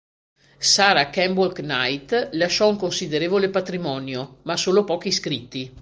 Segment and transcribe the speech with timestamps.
[0.57, 5.71] Sarah Kemble Knight lasciò un considerevole patrimonio, ma solo pochi scritti.